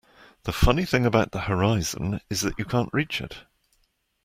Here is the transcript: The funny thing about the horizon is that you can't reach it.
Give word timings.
The 0.45 0.51
funny 0.51 0.83
thing 0.85 1.05
about 1.05 1.31
the 1.31 1.41
horizon 1.41 2.21
is 2.27 2.41
that 2.41 2.57
you 2.57 2.65
can't 2.65 2.89
reach 2.91 3.21
it. 3.21 3.43